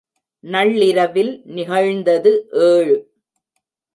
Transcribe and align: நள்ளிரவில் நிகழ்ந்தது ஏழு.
நள்ளிரவில் 0.43 1.41
நிகழ்ந்தது 1.45 2.31
ஏழு. 2.63 2.95